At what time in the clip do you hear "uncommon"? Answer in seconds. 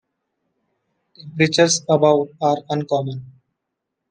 2.71-3.23